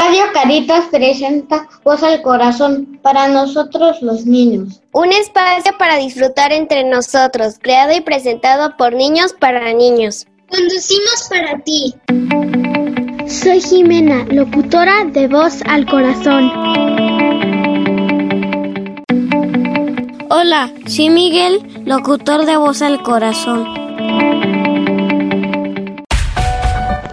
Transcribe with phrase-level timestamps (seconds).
[0.00, 4.80] Radio Caritas presenta Voz al Corazón para nosotros los niños.
[4.92, 10.28] Un espacio para disfrutar entre nosotros, creado y presentado por niños para niños.
[10.48, 11.96] Conducimos para ti.
[13.26, 16.52] Soy Jimena, locutora de Voz al Corazón.
[20.30, 23.66] Hola, soy Miguel, locutor de Voz al Corazón.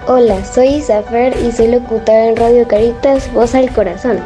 [0.07, 4.19] Hola, soy Isafer y soy locutora en Radio Caritas, Voz al Corazón.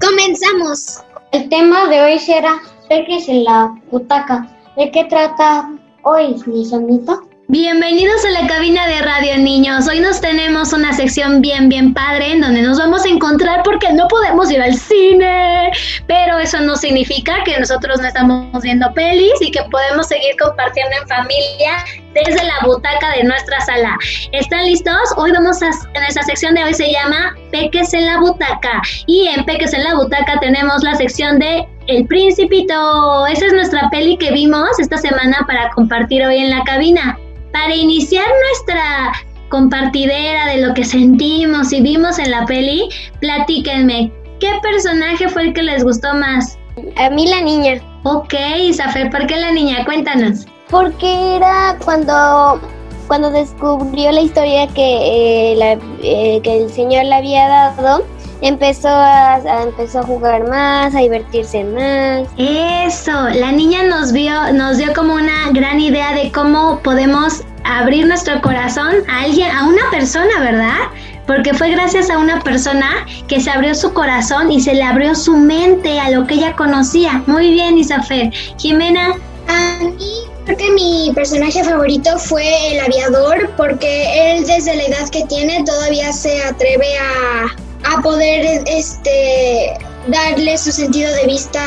[0.00, 1.04] ¡Comenzamos!
[1.30, 4.50] El tema de hoy será Peques en la butaca.
[4.76, 5.70] ¿De qué trata
[6.02, 7.29] hoy, mi sonito?
[7.52, 9.88] Bienvenidos a la cabina de Radio Niños.
[9.88, 13.92] Hoy nos tenemos una sección bien, bien padre en donde nos vamos a encontrar porque
[13.92, 15.72] no podemos ir al cine.
[16.06, 20.94] Pero eso no significa que nosotros no estamos viendo pelis y que podemos seguir compartiendo
[21.02, 23.98] en familia desde la butaca de nuestra sala.
[24.30, 24.94] ¿Están listos?
[25.16, 28.80] Hoy vamos a, en esta sección de hoy se llama Peques en la butaca.
[29.08, 33.26] Y en Peques en la butaca tenemos la sección de El Principito.
[33.26, 37.18] Esa es nuestra peli que vimos esta semana para compartir hoy en la cabina.
[37.52, 39.12] Para iniciar nuestra
[39.48, 42.88] compartidera de lo que sentimos y vimos en la peli,
[43.20, 46.56] platíquenme, ¿qué personaje fue el que les gustó más?
[46.96, 47.82] A mí la niña.
[48.04, 49.84] Ok, Isafer, ¿por qué la niña?
[49.84, 50.46] Cuéntanos.
[50.70, 52.60] Porque era cuando,
[53.08, 58.04] cuando descubrió la historia que, eh, la, eh, que el Señor le había dado
[58.40, 62.28] empezó a, a, empezó a jugar más, a divertirse más.
[62.36, 68.06] Eso, la niña nos vio, nos dio como una gran idea de cómo podemos abrir
[68.06, 70.78] nuestro corazón a alguien, a una persona, ¿verdad?
[71.26, 75.14] Porque fue gracias a una persona que se abrió su corazón y se le abrió
[75.14, 77.22] su mente a lo que ella conocía.
[77.26, 78.32] Muy bien, Isafer.
[78.58, 79.14] Jimena.
[79.48, 85.08] A mí creo que mi personaje favorito fue el aviador porque él desde la edad
[85.10, 91.60] que tiene todavía se atreve a a poder este darle su sentido de vista,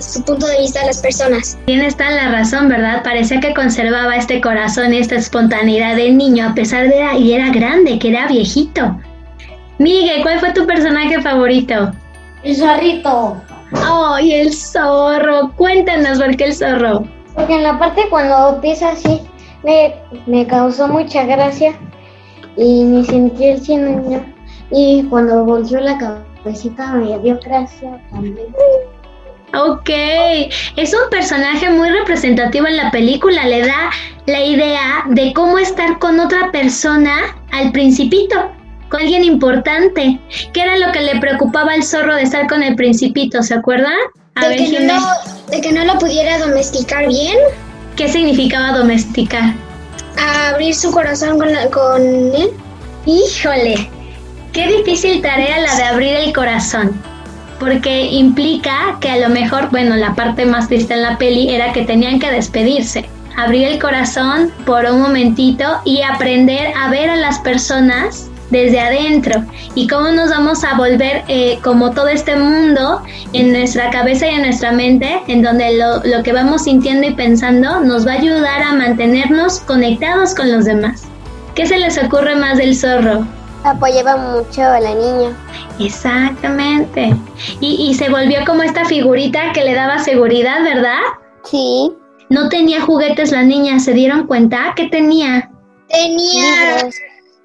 [0.00, 1.58] su punto de vista a las personas.
[1.66, 3.02] Tienes toda la razón, ¿verdad?
[3.02, 7.32] Parecía que conservaba este corazón y esta espontaneidad del niño a pesar de era, y
[7.32, 8.98] era grande, que era viejito.
[9.78, 11.92] Miguel, ¿cuál fue tu personaje favorito?
[12.42, 13.42] El zorrito.
[13.88, 15.52] ¡Oh, y el zorro!
[15.56, 17.04] Cuéntanos por qué el zorro.
[17.34, 19.20] Porque en la parte cuando empieza así
[19.62, 19.94] me,
[20.26, 21.72] me causó mucha gracia
[22.56, 24.24] y me sentí el niño
[24.70, 28.46] y cuando volvió la cabecita me dio gracia también.
[29.52, 29.90] Ok,
[30.76, 33.90] es un personaje muy representativo en la película, le da
[34.26, 38.36] la idea de cómo estar con otra persona al principito,
[38.88, 40.20] con alguien importante.
[40.52, 43.42] ¿Qué era lo que le preocupaba al zorro de estar con el principito?
[43.42, 43.94] ¿Se acuerdan?
[44.36, 45.00] A de, ver, que no,
[45.50, 47.36] de que no lo pudiera domesticar bien.
[47.96, 49.52] ¿Qué significaba domesticar?
[50.50, 52.50] abrir su corazón con, la, con él.
[53.06, 53.90] Híjole,
[54.52, 56.90] Qué difícil tarea la de abrir el corazón,
[57.60, 61.72] porque implica que a lo mejor, bueno, la parte más triste en la peli era
[61.72, 67.16] que tenían que despedirse, abrir el corazón por un momentito y aprender a ver a
[67.16, 69.44] las personas desde adentro
[69.76, 74.34] y cómo nos vamos a volver eh, como todo este mundo en nuestra cabeza y
[74.34, 78.16] en nuestra mente, en donde lo, lo que vamos sintiendo y pensando nos va a
[78.16, 81.04] ayudar a mantenernos conectados con los demás.
[81.54, 83.24] ¿Qué se les ocurre más del zorro?
[83.64, 85.36] Apoyaba mucho a la niña.
[85.78, 87.14] Exactamente.
[87.60, 91.00] Y, y, se volvió como esta figurita que le daba seguridad, ¿verdad?
[91.44, 91.92] Sí.
[92.28, 94.72] No tenía juguetes la niña, ¿se dieron cuenta?
[94.76, 95.50] ¿Qué tenía?
[95.88, 96.94] Tenía libros,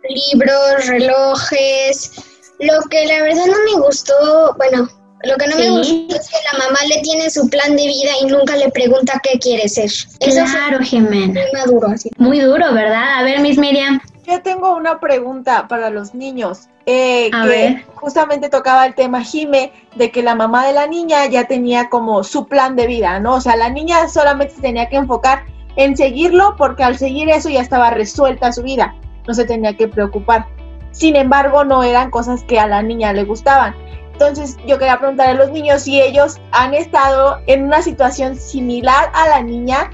[0.10, 2.12] libros relojes.
[2.60, 4.88] Lo que la verdad no me gustó, bueno,
[5.24, 5.62] lo que no ¿Sí?
[5.62, 8.70] me gustó es que la mamá le tiene su plan de vida y nunca le
[8.70, 9.90] pregunta qué quiere ser.
[10.20, 11.42] Eso claro, Jimena.
[11.42, 12.12] Muy maduro, así.
[12.18, 13.18] Muy duro, ¿verdad?
[13.20, 14.00] A ver, Miss Miriam.
[14.26, 16.70] Yo tengo una pregunta para los niños.
[16.88, 17.86] Eh, que ver.
[17.96, 22.24] justamente tocaba el tema Jime de que la mamá de la niña ya tenía como
[22.24, 23.36] su plan de vida, ¿no?
[23.36, 27.50] O sea, la niña solamente se tenía que enfocar en seguirlo porque al seguir eso
[27.50, 28.96] ya estaba resuelta su vida,
[29.28, 30.46] no se tenía que preocupar.
[30.92, 33.76] Sin embargo, no eran cosas que a la niña le gustaban.
[34.14, 39.12] Entonces, yo quería preguntar a los niños si ellos han estado en una situación similar
[39.14, 39.90] a la niña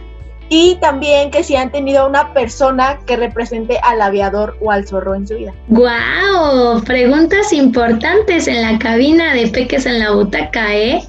[0.54, 5.16] y también que si han tenido una persona que represente al aviador o al zorro
[5.16, 5.54] en su vida.
[5.70, 6.84] ¡Guau!
[6.84, 11.02] Preguntas importantes en la cabina de Peques en la Butaca, ¿eh?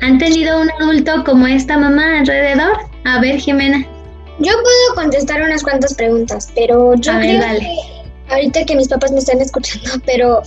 [0.00, 2.78] ¿Han tenido un adulto como esta mamá alrededor?
[3.04, 3.86] A ver, Jimena.
[4.38, 7.58] Yo puedo contestar unas cuantas preguntas, pero yo A ver, creo dale.
[7.60, 10.40] que ahorita que mis papás me están escuchando, pero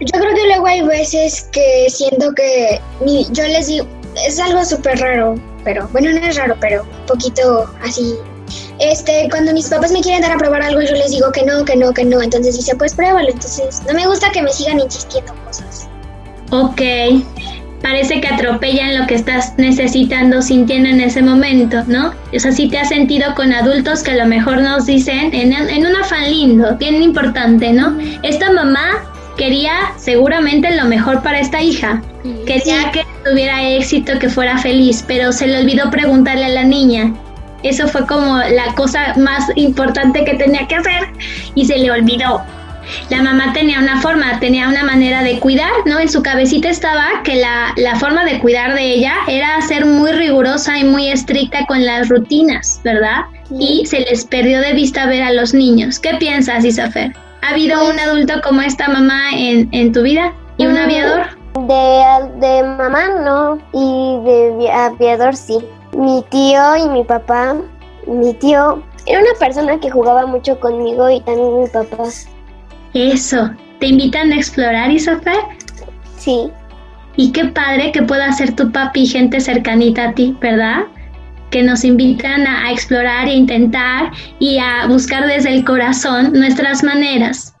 [0.00, 3.86] yo creo que luego hay veces que siento que mi- yo les digo,
[4.26, 5.34] es algo súper raro,
[5.68, 8.16] pero bueno, no es raro, pero un poquito así
[8.78, 11.62] este, cuando mis papás me quieren dar a probar algo, yo les digo que no,
[11.66, 12.22] que no, que no.
[12.22, 13.28] Entonces dice, pues pruébalo.
[13.28, 15.90] Entonces, no me gusta que me sigan insistiendo cosas.
[16.50, 16.80] Ok.
[17.82, 22.14] Parece que atropellan lo que estás necesitando, sintiendo en ese momento, ¿no?
[22.34, 25.52] O sea, si te has sentido con adultos que a lo mejor nos dicen en,
[25.52, 27.98] en un afán lindo, bien importante, ¿no?
[28.22, 29.07] Esta mamá
[29.38, 32.02] quería seguramente lo mejor para esta hija.
[32.46, 37.14] Quería que tuviera éxito, que fuera feliz, pero se le olvidó preguntarle a la niña.
[37.62, 41.08] Eso fue como la cosa más importante que tenía que hacer
[41.54, 42.42] y se le olvidó.
[43.10, 45.98] La mamá tenía una forma, tenía una manera de cuidar, ¿no?
[45.98, 50.12] En su cabecita estaba que la, la forma de cuidar de ella era ser muy
[50.12, 53.26] rigurosa y muy estricta con las rutinas, ¿verdad?
[53.58, 55.98] Y se les perdió de vista ver a los niños.
[55.98, 57.12] ¿Qué piensas, Isafer?
[57.42, 60.32] ¿Ha habido un adulto como esta mamá en, en tu vida?
[60.56, 61.26] ¿Y un Mm, aviador?
[61.54, 65.58] De, de mamá no, y de vi- aviador sí.
[65.96, 67.56] Mi tío y mi papá,
[68.06, 72.04] mi tío era una persona que jugaba mucho conmigo y también mi papá.
[72.94, 73.50] Eso.
[73.80, 75.36] ¿Te invitan a explorar, Isafer?
[76.16, 76.50] Sí,
[77.16, 80.82] Y qué padre que pueda ser tu papi gente cercanita a ti, ¿verdad?
[81.50, 86.82] Que nos invitan a, a explorar e intentar y a buscar desde el corazón nuestras
[86.82, 87.54] maneras.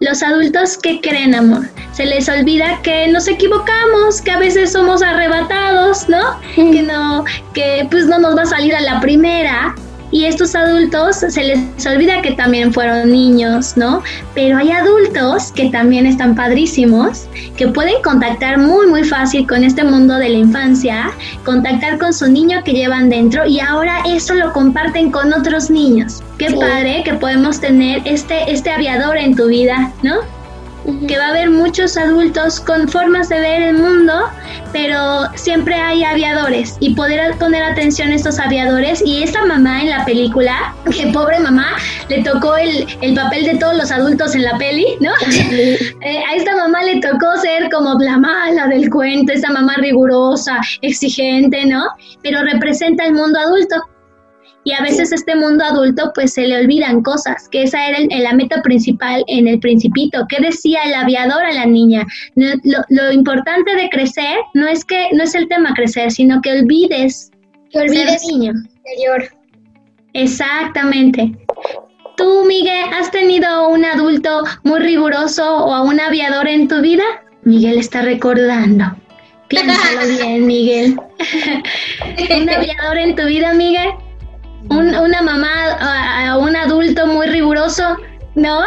[0.00, 1.66] Los adultos, ¿qué creen, amor?
[1.92, 6.40] Se les olvida que nos equivocamos, que a veces somos arrebatados, ¿no?
[6.56, 7.24] Que no,
[7.54, 9.74] que pues no nos va a salir a la primera.
[10.14, 14.00] Y estos adultos se les olvida que también fueron niños, ¿no?
[14.32, 17.26] Pero hay adultos que también están padrísimos,
[17.56, 21.10] que pueden contactar muy muy fácil con este mundo de la infancia,
[21.44, 26.22] contactar con su niño que llevan dentro y ahora eso lo comparten con otros niños.
[26.38, 26.56] Qué Sí.
[26.60, 30.14] padre que podemos tener este, este aviador en tu vida, ¿no?
[31.06, 34.12] Que va a haber muchos adultos con formas de ver el mundo,
[34.72, 39.90] pero siempre hay aviadores y poder poner atención a estos aviadores y esta mamá en
[39.90, 41.76] la película, que pobre mamá,
[42.08, 45.10] le tocó el, el papel de todos los adultos en la peli, ¿no?
[46.04, 50.60] Eh, a esta mamá le tocó ser como la mala del cuento, esta mamá rigurosa,
[50.82, 51.86] exigente, ¿no?
[52.22, 53.76] Pero representa el mundo adulto.
[54.64, 58.22] Y a veces este mundo adulto pues se le olvidan cosas, que esa era el-
[58.22, 60.26] la meta principal en el principito.
[60.28, 62.06] ¿Qué decía el aviador a la niña?
[62.34, 62.48] Lo,
[62.88, 67.30] lo importante de crecer no es que no es el tema crecer, sino que olvides
[67.70, 68.52] Que olvides ser niño.
[68.52, 69.28] interior.
[70.14, 71.32] Exactamente.
[72.16, 77.02] ¿Tú, Miguel, has tenido un adulto muy riguroso o a un aviador en tu vida?
[77.42, 78.84] Miguel está recordando.
[79.48, 80.96] Piénsalo bien, Miguel.
[82.40, 83.90] ¿Un aviador en tu vida, Miguel?
[84.70, 85.50] Un- una mamá
[85.80, 87.96] a, un adulto muy riguroso,
[88.34, 88.60] ¿no?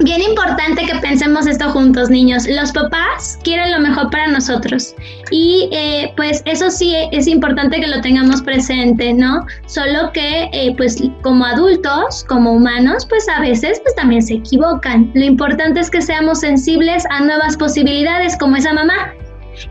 [0.00, 2.46] Bien importante que pensemos esto juntos, niños.
[2.46, 4.94] Los papás quieren lo mejor para nosotros
[5.32, 9.44] y eh, pues eso sí es importante que lo tengamos presente, ¿no?
[9.66, 15.10] Solo que eh, pues como adultos, como humanos, pues a veces pues también se equivocan.
[15.14, 19.12] Lo importante es que seamos sensibles a nuevas posibilidades como esa mamá.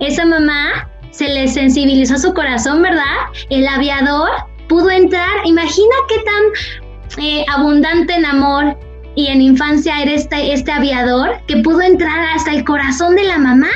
[0.01, 3.15] Esa mamá se le sensibilizó su corazón, ¿verdad?
[3.49, 4.29] El aviador
[4.67, 8.77] pudo entrar, imagina qué tan eh, abundante en amor
[9.15, 13.37] y en infancia era este, este aviador que pudo entrar hasta el corazón de la
[13.37, 13.69] mamá.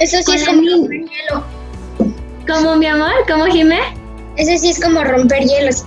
[0.00, 1.44] Eso sí es como romper hielo.
[2.48, 3.12] ¿Cómo, mi amor?
[3.28, 3.78] ¿Cómo, Jimé?
[4.36, 5.84] Ese sí es como romper hielos.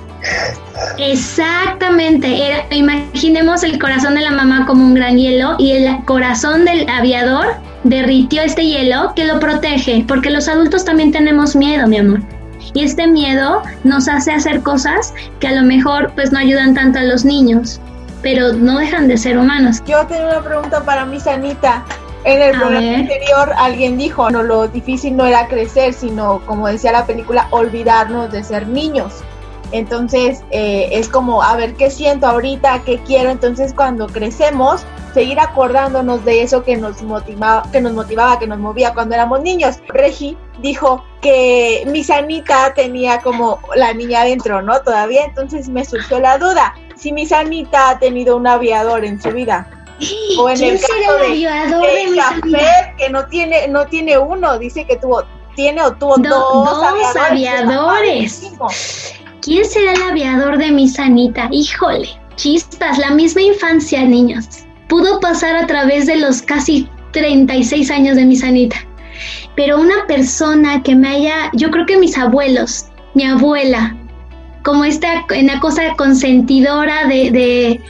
[0.98, 2.28] Exactamente.
[2.48, 6.88] Era- imaginemos el corazón de la mamá como un gran hielo y el corazón del
[6.90, 12.22] aviador derritió este hielo que lo protege, porque los adultos también tenemos miedo, mi amor.
[12.74, 17.00] Y este miedo nos hace hacer cosas que a lo mejor pues no ayudan tanto
[17.00, 17.80] a los niños,
[18.22, 19.82] pero no dejan de ser humanos.
[19.86, 21.84] Yo tengo una pregunta para mi Sanita.
[22.24, 22.96] En el A programa ver.
[23.00, 28.32] anterior alguien dijo, no, lo difícil no era crecer, sino, como decía la película, olvidarnos
[28.32, 29.24] de ser niños.
[29.72, 32.84] Entonces, eh, es como, a ver, ¿qué siento ahorita?
[32.86, 33.32] ¿Qué quiero?
[33.32, 38.60] Entonces, cuando crecemos, seguir acordándonos de eso que nos motivaba, que nos motivaba, que nos
[38.60, 39.78] movía cuando éramos niños.
[39.90, 44.82] Regi dijo que mi Sanita tenía como la niña adentro, ¿no?
[44.82, 46.74] Todavía, entonces me surgió la duda.
[46.96, 49.70] Si mi Sanita ha tenido un aviador en su vida,
[50.40, 52.20] o en ¿Quién el será caso el de, aviador de de mi
[52.98, 55.24] que no tiene, no tiene uno, dice que tuvo,
[55.56, 58.52] tiene o tuvo Do- dos, dos aviadores.
[59.42, 61.48] ¿Quién será el aviador de mi Sanita?
[61.52, 64.48] Híjole, chispas, la misma infancia, niños.
[64.92, 68.76] Pudo pasar a través de los casi 36 años de mi Sanita.
[69.56, 73.96] Pero una persona que me haya, yo creo que mis abuelos, mi abuela,
[74.66, 77.82] como esta, una cosa consentidora de, de,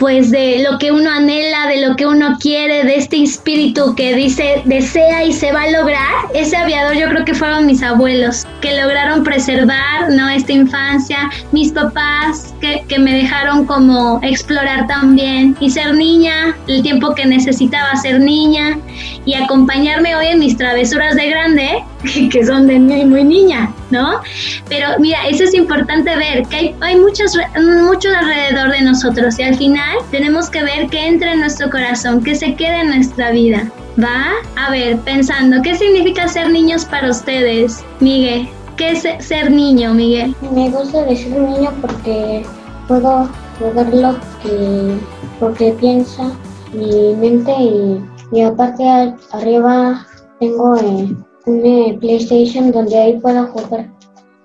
[0.00, 4.14] pues de lo que uno anhela, de lo que uno quiere, de este espíritu que
[4.14, 8.46] dice desea y se va a lograr, ese aviador yo creo que fueron mis abuelos,
[8.62, 10.30] que lograron preservar, ¿no?
[10.30, 16.82] Esta infancia, mis papás que, que me dejaron como explorar también y ser niña, el
[16.82, 18.78] tiempo que necesitaba ser niña
[19.26, 21.84] y acompañarme hoy en mis travesuras de grande,
[22.32, 24.20] que son de muy niña, ¿no?
[24.68, 27.36] Pero mira, eso es importante ver, que hay, hay muchos,
[27.84, 32.22] muchos alrededor de nosotros y al final tenemos que ver que entra en nuestro corazón,
[32.22, 33.70] que se quede en nuestra vida.
[34.02, 34.30] ¿Va?
[34.56, 38.48] A ver, pensando, ¿qué significa ser niños para ustedes, Miguel?
[38.76, 40.34] ¿Qué es ser niño, Miguel?
[40.52, 42.46] Me gusta decir niño porque
[42.88, 43.28] puedo
[43.60, 44.96] ver lo que,
[45.40, 46.30] lo que piensa
[46.72, 48.00] mi mente y,
[48.32, 48.84] y aparte
[49.32, 50.06] arriba
[50.38, 51.14] tengo eh,
[51.46, 53.88] un eh, PlayStation donde ahí puedo jugar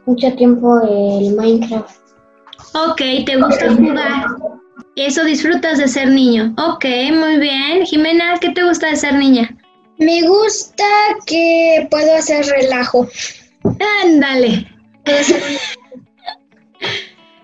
[0.05, 1.97] mucho tiempo el Minecraft.
[2.73, 4.25] Ok, ¿te gusta jugar?
[4.95, 6.53] Eso disfrutas de ser niño.
[6.57, 7.85] Ok, muy bien.
[7.85, 9.55] Jimena, ¿qué te gusta de ser niña?
[9.97, 10.85] Me gusta
[11.25, 13.07] que puedo hacer relajo.
[14.03, 14.67] Ándale.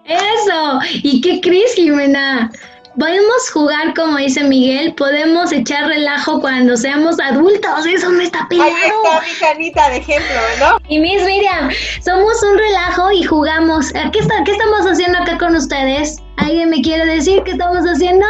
[0.05, 0.79] Eso.
[1.03, 2.51] ¿Y qué crees, Jimena?
[2.97, 8.71] Podemos jugar como dice Miguel, podemos echar relajo cuando seamos adultos, eso no está peleado.
[8.73, 10.77] Ahí está mi canita de ejemplo, ¿no?
[10.89, 11.69] Y Miss Miriam,
[12.03, 13.93] somos un relajo y jugamos.
[14.11, 16.17] ¿Qué, está, ¿Qué estamos haciendo acá con ustedes?
[16.35, 18.25] ¿Alguien me quiere decir qué estamos haciendo?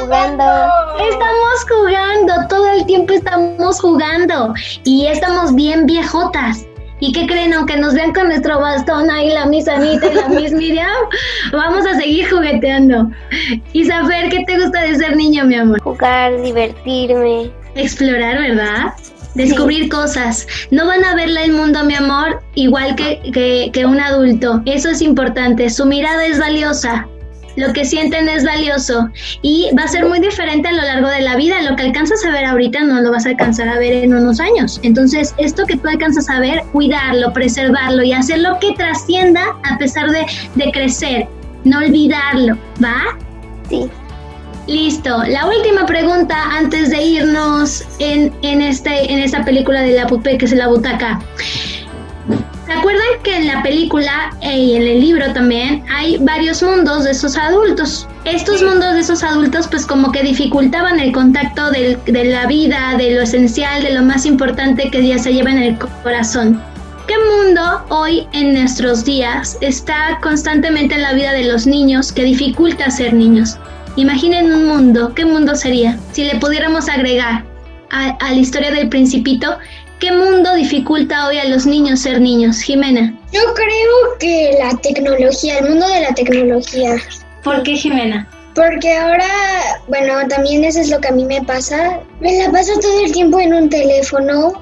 [0.00, 0.44] Jugando.
[0.98, 6.66] Estamos jugando, todo el tiempo estamos jugando y estamos bien viejotas.
[7.06, 7.52] ¿Y qué creen?
[7.52, 10.88] Aunque nos vean con nuestro bastón ahí, la Miss Anita y la Miss Miriam,
[11.52, 13.10] vamos a seguir jugueteando.
[13.74, 15.82] Isabel, ¿qué te gusta de ser niño, mi amor?
[15.82, 17.50] Jugar, divertirme.
[17.74, 18.94] Explorar, ¿verdad?
[19.34, 20.46] Descubrir cosas.
[20.70, 24.62] No van a verla el mundo, mi amor, igual que, que, que un adulto.
[24.64, 25.68] Eso es importante.
[25.68, 27.06] Su mirada es valiosa
[27.56, 29.08] lo que sienten es valioso
[29.42, 31.60] y va a ser muy diferente a lo largo de la vida.
[31.62, 34.40] Lo que alcanzas a ver ahorita no lo vas a alcanzar a ver en unos
[34.40, 34.80] años.
[34.82, 40.10] Entonces, esto que tú alcanzas a ver, cuidarlo, preservarlo y hacerlo que trascienda a pesar
[40.10, 41.26] de, de crecer.
[41.64, 43.16] No olvidarlo, ¿va?
[43.68, 43.88] Sí.
[44.66, 45.22] Listo.
[45.24, 50.38] La última pregunta antes de irnos en, en, este, en esta película de la pupe
[50.38, 51.20] que es la butaca.
[52.66, 57.04] ¿Se acuerdan que en la película eh, y en el libro también hay varios mundos
[57.04, 58.08] de esos adultos?
[58.24, 62.94] Estos mundos de esos adultos pues como que dificultaban el contacto del- de la vida,
[62.96, 66.60] de lo esencial, de lo más importante que ya se lleva en el corazón.
[67.06, 72.22] ¿Qué mundo hoy en nuestros días está constantemente en la vida de los niños que
[72.24, 73.58] dificulta ser niños?
[73.96, 75.98] Imaginen un mundo, ¿qué mundo sería?
[76.12, 77.44] Si le pudiéramos agregar
[77.90, 79.58] a, a la historia del principito,
[80.04, 82.60] ¿qué mundo dificulta hoy a los niños ser niños?
[82.60, 83.18] Jimena.
[83.32, 86.96] Yo creo que la tecnología, el mundo de la tecnología.
[87.42, 88.28] ¿Por qué Jimena?
[88.54, 89.26] Porque ahora,
[89.88, 92.00] bueno, también eso es lo que a mí me pasa.
[92.20, 94.52] Me la paso todo el tiempo en un teléfono.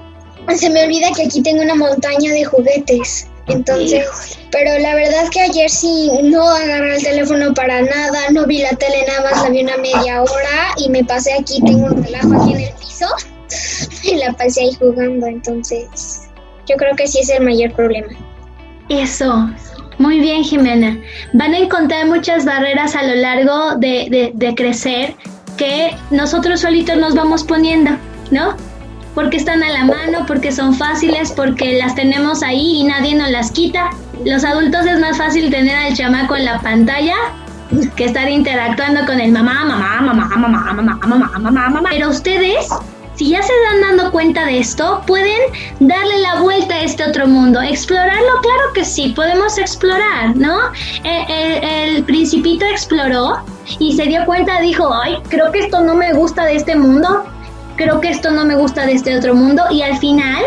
[0.55, 3.27] Se me olvida que aquí tengo una montaña de juguetes.
[3.49, 8.59] Entonces, pero la verdad que ayer sí no agarré el teléfono para nada, no vi
[8.59, 12.05] la tele nada más, la vi una media hora y me pasé aquí, tengo un
[12.05, 13.09] relajo aquí en el piso
[14.17, 16.29] la pasé ahí jugando, entonces
[16.69, 18.09] yo creo que sí es el mayor problema.
[18.89, 19.49] Eso,
[19.99, 20.99] muy bien Jimena.
[21.33, 25.15] Van a encontrar muchas barreras a lo largo de, de, crecer
[25.57, 27.93] que nosotros solitos nos vamos poniendo,
[28.31, 28.57] ¿no?
[29.15, 33.31] Porque están a la mano, porque son fáciles, porque las tenemos ahí y nadie nos
[33.31, 33.91] las quita.
[34.25, 37.15] Los adultos es más fácil tener al chamaco en la pantalla
[37.97, 41.91] que estar interactuando con el mamá, mamá, mamá, mamá, mamá, mamá, mamá, mamá.
[41.91, 42.69] Pero ustedes
[43.15, 45.41] si ya se dan dando cuenta de esto, pueden
[45.81, 50.73] darle la vuelta a este otro mundo, explorarlo, claro que sí, podemos explorar, ¿no?
[51.05, 53.37] Eh, El, el principito exploró
[53.79, 57.25] y se dio cuenta, dijo, ay, creo que esto no me gusta de este mundo,
[57.77, 60.45] creo que esto no me gusta de este otro mundo y al final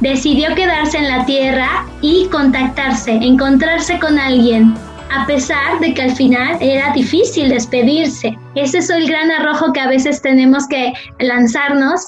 [0.00, 4.74] decidió quedarse en la tierra y contactarse, encontrarse con alguien.
[5.16, 8.36] A pesar de que al final era difícil despedirse.
[8.54, 12.02] Ese es el gran arrojo que a veces tenemos que lanzarnos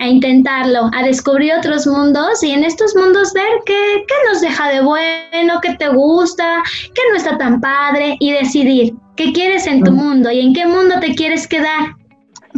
[0.00, 4.68] a intentarlo, a descubrir otros mundos y en estos mundos ver qué, qué nos deja
[4.68, 6.62] de bueno, qué te gusta,
[6.94, 10.66] qué no está tan padre y decidir qué quieres en tu mundo y en qué
[10.66, 11.96] mundo te quieres quedar.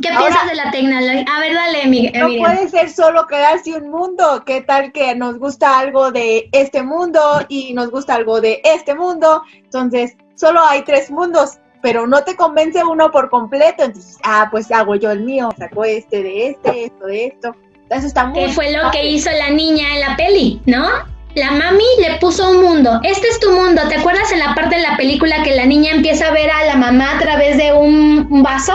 [0.05, 1.25] ¿Qué Ahora- piensas de la tecnología?
[1.35, 2.13] A ver, dale, Miguel.
[2.21, 4.43] No puede ser solo quedarse un mundo.
[4.45, 8.95] ¿Qué tal que nos gusta algo de este mundo y nos gusta algo de este
[8.95, 9.43] mundo?
[9.57, 13.85] Entonces, solo hay tres mundos, pero no te convence uno por completo.
[13.85, 15.49] Entonces, ah, pues hago yo el mío.
[15.57, 17.57] Saco este de este, esto de esto.
[17.91, 21.14] Eso está muy ¿Qué fue lo que hizo la niña en la peli, no?
[21.35, 23.01] La mami le puso un mundo.
[23.03, 23.83] Este es tu mundo.
[23.89, 26.65] ¿Te acuerdas en la parte de la película que la niña empieza a ver a
[26.65, 28.75] la mamá a través de un, un vaso?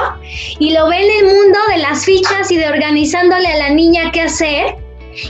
[0.60, 4.12] Y lo ve en el mundo de las fichas y de organizándole a la niña
[4.12, 4.76] qué hacer.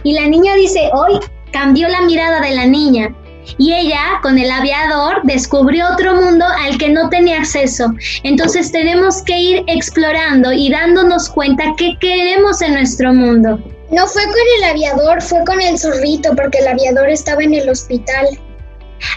[0.04, 1.20] Y la niña dice, hoy
[1.52, 3.14] cambió la mirada de la niña.
[3.58, 7.92] Y ella, con el aviador, descubrió otro mundo al que no tenía acceso.
[8.24, 13.60] Entonces tenemos que ir explorando y dándonos cuenta qué queremos en nuestro mundo.
[13.92, 17.70] No fue con el aviador, fue con el zorrito, porque el aviador estaba en el
[17.70, 18.28] hospital.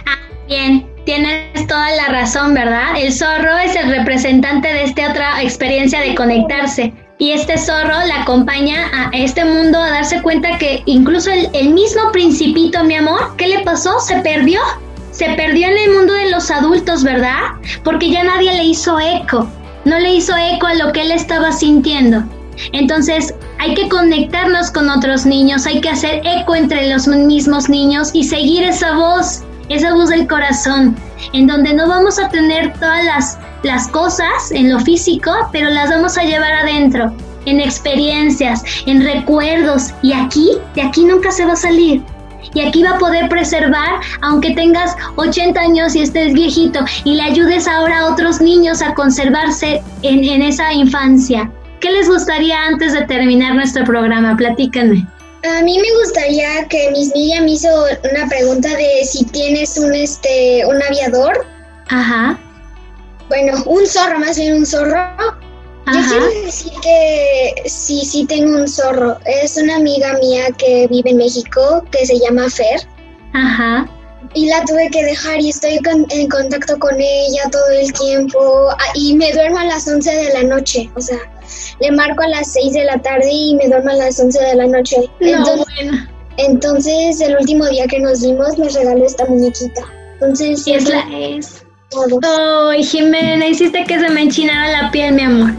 [0.06, 0.16] Ah,
[0.48, 2.96] bien, tienes toda la razón, ¿verdad?
[2.96, 6.92] El zorro es el representante de esta otra experiencia de conectarse.
[7.18, 11.68] Y este zorro la acompaña a este mundo a darse cuenta que incluso el, el
[11.68, 14.00] mismo principito, mi amor, ¿qué le pasó?
[14.00, 14.60] Se perdió.
[15.10, 17.40] Se perdió en el mundo de los adultos, ¿verdad?
[17.84, 19.46] Porque ya nadie le hizo eco.
[19.84, 22.24] No le hizo eco a lo que él estaba sintiendo.
[22.72, 28.10] Entonces, hay que conectarnos con otros niños, hay que hacer eco entre los mismos niños
[28.12, 30.96] y seguir esa voz, esa voz del corazón,
[31.32, 35.90] en donde no vamos a tener todas las, las cosas en lo físico, pero las
[35.90, 37.12] vamos a llevar adentro,
[37.46, 42.02] en experiencias, en recuerdos, y aquí, de aquí nunca se va a salir.
[42.54, 47.22] Y aquí va a poder preservar, aunque tengas 80 años y estés viejito, y le
[47.22, 51.50] ayudes ahora a otros niños a conservarse en, en esa infancia.
[51.82, 54.36] ¿Qué les gustaría antes de terminar nuestro programa?
[54.36, 55.06] Platícanme.
[55.44, 57.68] A mí me gustaría que Miss Miriam hizo
[58.10, 61.44] una pregunta de si tienes un este un aviador.
[61.88, 62.38] Ajá.
[63.28, 64.94] Bueno, un zorro, más bien un zorro.
[65.86, 66.08] Yo Ajá.
[66.10, 69.18] quiero decir que sí, sí tengo un zorro.
[69.26, 72.80] Es una amiga mía que vive en México, que se llama Fer.
[73.32, 73.88] Ajá.
[74.34, 78.68] Y la tuve que dejar y estoy con- en contacto con ella todo el tiempo.
[78.70, 80.88] Ah, Y me duermo a las 11 de la noche.
[80.94, 81.18] O sea,
[81.80, 84.54] le marco a las 6 de la tarde y me duermo a las 11 de
[84.56, 84.96] la noche.
[85.20, 86.06] No, Entonces, bueno.
[86.36, 89.82] entonces, el último día que nos vimos me regaló esta muñequita.
[90.14, 91.64] Entonces, Y es la es.
[91.90, 92.20] todo.
[92.70, 95.50] Ay, Jimena, hiciste que se me enchinara la piel, mi amor.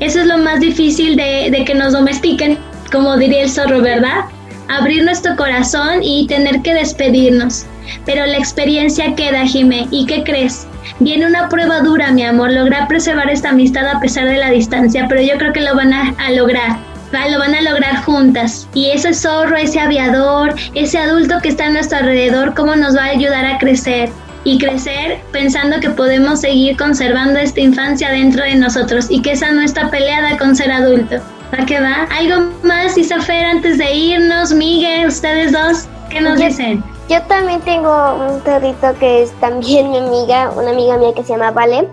[0.00, 2.58] Eso es lo más difícil de, de que nos domestiquen,
[2.92, 4.24] como diría el zorro, ¿verdad?
[4.68, 7.66] Abrir nuestro corazón y tener que despedirnos.
[8.04, 9.88] Pero la experiencia queda, Jimé.
[9.90, 10.66] ¿Y qué crees?
[11.00, 15.06] Viene una prueba dura, mi amor, lograr preservar esta amistad a pesar de la distancia,
[15.08, 16.78] pero yo creo que lo van a, lograr.
[17.14, 18.68] Va, Lo van a lograr juntas.
[18.74, 23.04] Y ese zorro, ese aviador, ese adulto que está a nuestro alrededor, ¿cómo nos va
[23.04, 24.10] a ayudar a crecer?
[24.44, 29.50] y crecer pensando que podemos seguir conservando esta infancia dentro de nosotros y que esa
[29.50, 31.16] no está peleada con ser adulto.
[31.52, 32.06] ¿Va que va?
[32.16, 34.52] ¿Algo más, Isafer, antes de irnos?
[34.52, 36.84] Miguel, ustedes dos, ¿qué nos Yo- dicen?
[37.08, 41.30] Yo también tengo un perrito que es también mi amiga, una amiga mía que se
[41.32, 41.88] llama Vale,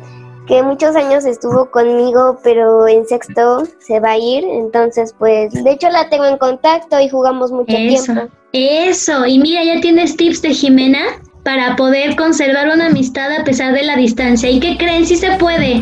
[0.46, 5.72] que muchos años estuvo conmigo, pero en sexto se va a ir, entonces pues, de
[5.72, 8.34] hecho la tengo en contacto y jugamos mucho Eso, tiempo.
[8.52, 9.26] eso.
[9.26, 11.00] Y mira, ya tienes tips de Jimena
[11.44, 14.50] para poder conservar una amistad a pesar de la distancia.
[14.50, 15.06] ¿Y qué creen?
[15.06, 15.82] Sí se puede.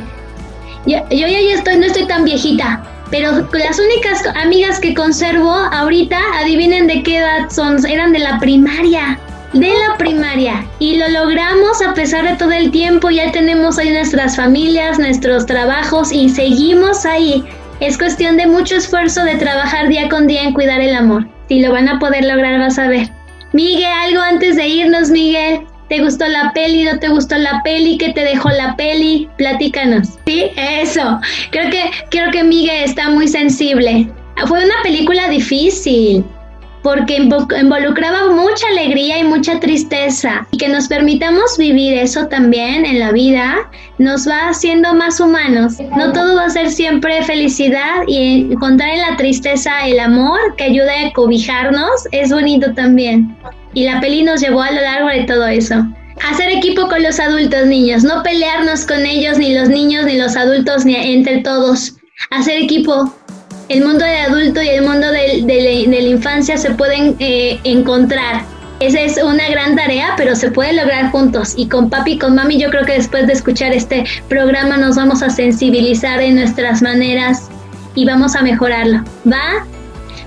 [0.85, 6.17] Yo, yo ya estoy, no estoy tan viejita, pero las únicas amigas que conservo ahorita,
[6.35, 9.19] adivinen de qué edad son, eran de la primaria.
[9.53, 10.65] De la primaria.
[10.79, 13.11] Y lo logramos a pesar de todo el tiempo.
[13.11, 17.43] Ya tenemos ahí nuestras familias, nuestros trabajos y seguimos ahí.
[17.79, 21.27] Es cuestión de mucho esfuerzo de trabajar día con día en cuidar el amor.
[21.49, 23.11] Si lo van a poder lograr, vas a ver.
[23.51, 25.67] Miguel, algo antes de irnos, Miguel.
[25.89, 26.83] ¿Te gustó la peli?
[26.85, 27.97] ¿No te gustó la peli?
[27.97, 29.29] ¿Qué te dejó la peli?
[29.37, 30.17] Platícanos.
[30.25, 31.19] Sí, eso.
[31.51, 34.09] Creo que, creo que Miguel está muy sensible.
[34.47, 36.23] Fue una película difícil
[36.81, 40.45] porque invo- involucraba mucha alegría y mucha tristeza.
[40.51, 43.69] Y que nos permitamos vivir eso también en la vida
[43.99, 45.75] nos va haciendo más humanos.
[45.95, 50.63] No todo va a ser siempre felicidad y encontrar en la tristeza el amor que
[50.65, 53.33] ayude a cobijarnos es bonito también.
[53.73, 55.75] Y la peli nos llevó a lo largo de todo eso.
[56.29, 60.35] Hacer equipo con los adultos niños, no pelearnos con ellos, ni los niños, ni los
[60.35, 61.95] adultos, ni entre todos.
[62.29, 63.13] Hacer equipo,
[63.69, 67.15] el mundo del adulto y el mundo del- de, la- de la infancia se pueden
[67.19, 68.43] eh, encontrar.
[68.79, 71.53] Esa es una gran tarea, pero se puede lograr juntos.
[71.57, 74.95] Y con papi y con mami, yo creo que después de escuchar este programa nos
[74.97, 77.49] vamos a sensibilizar en nuestras maneras
[77.95, 79.03] y vamos a mejorarlo.
[79.31, 79.65] ¿Va?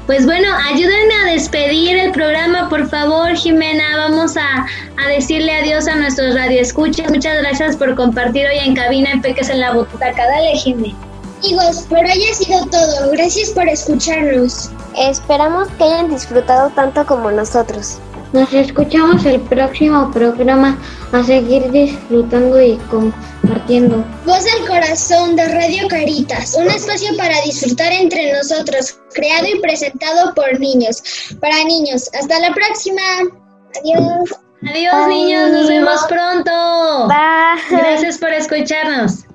[0.06, 3.96] Pues bueno, ayúdenme a despedir el programa, por favor, Jimena.
[3.96, 4.64] Vamos a,
[5.04, 7.10] a decirle adiós a nuestros radioescuchas.
[7.10, 10.22] Muchas gracias por compartir hoy en cabina en Peques en la Butaca.
[10.28, 10.94] Dale, Jimena.
[11.42, 13.10] Amigos, por hoy ha sido todo.
[13.12, 14.70] Gracias por escucharnos.
[14.96, 17.98] Esperamos que hayan disfrutado tanto como nosotros.
[18.32, 20.76] Nos escuchamos el próximo programa
[21.12, 24.04] a seguir disfrutando y compartiendo.
[24.24, 30.34] Voz del Corazón de Radio Caritas, un espacio para disfrutar entre nosotros, creado y presentado
[30.34, 31.02] por niños,
[31.40, 32.10] para niños.
[32.18, 33.02] Hasta la próxima.
[33.80, 34.30] Adiós.
[34.68, 37.08] Adiós, niños, nos vemos pronto.
[37.08, 37.78] Bye.
[37.78, 39.25] Gracias por escucharnos.